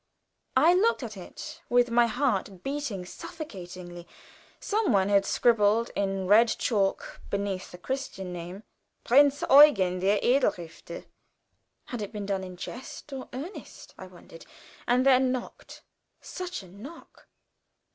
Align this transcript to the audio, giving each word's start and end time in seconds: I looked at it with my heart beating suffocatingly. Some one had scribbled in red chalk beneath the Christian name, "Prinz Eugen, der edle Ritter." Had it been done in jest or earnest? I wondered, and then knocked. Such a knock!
I 0.57 0.73
looked 0.73 1.03
at 1.03 1.15
it 1.15 1.61
with 1.69 1.91
my 1.91 2.07
heart 2.07 2.63
beating 2.63 3.05
suffocatingly. 3.05 4.07
Some 4.59 4.91
one 4.91 5.09
had 5.09 5.27
scribbled 5.27 5.91
in 5.95 6.25
red 6.25 6.47
chalk 6.47 7.21
beneath 7.29 7.69
the 7.69 7.77
Christian 7.77 8.33
name, 8.33 8.63
"Prinz 9.03 9.43
Eugen, 9.47 9.99
der 9.99 10.17
edle 10.23 10.53
Ritter." 10.57 11.05
Had 11.85 12.01
it 12.01 12.11
been 12.11 12.25
done 12.25 12.43
in 12.43 12.57
jest 12.57 13.13
or 13.13 13.29
earnest? 13.31 13.93
I 13.95 14.07
wondered, 14.07 14.43
and 14.87 15.05
then 15.05 15.31
knocked. 15.31 15.83
Such 16.19 16.63
a 16.63 16.67
knock! 16.67 17.27